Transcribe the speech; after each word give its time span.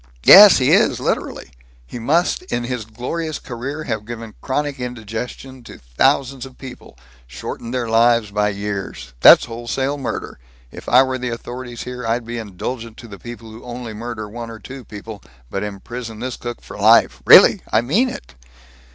"Yes 0.23 0.57
he 0.57 0.71
is, 0.71 0.99
literally. 0.99 1.51
He 1.85 1.99
must 1.99 2.41
in 2.51 2.63
his 2.63 2.85
glorious 2.85 3.37
career 3.37 3.83
have 3.83 4.03
given 4.03 4.33
chronic 4.41 4.79
indigestion 4.79 5.63
to 5.65 5.77
thousands 5.77 6.43
of 6.43 6.57
people 6.57 6.97
shortened 7.27 7.71
their 7.71 7.87
lives 7.87 8.31
by 8.31 8.49
years. 8.49 9.13
That's 9.19 9.45
wholesale 9.45 9.99
murder. 9.99 10.39
If 10.71 10.89
I 10.89 11.03
were 11.03 11.19
the 11.19 11.29
authorities 11.29 11.83
here, 11.83 12.03
I'd 12.03 12.25
be 12.25 12.39
indulgent 12.39 12.97
to 12.97 13.07
the 13.07 13.19
people 13.19 13.51
who 13.51 13.63
only 13.63 13.93
murder 13.93 14.27
one 14.27 14.49
or 14.49 14.57
two 14.57 14.83
people, 14.83 15.21
but 15.51 15.61
imprison 15.61 16.17
this 16.19 16.35
cook 16.35 16.61
for 16.61 16.79
life. 16.79 17.21
Really! 17.27 17.61
I 17.71 17.81
mean 17.81 18.09
it!" 18.09 18.33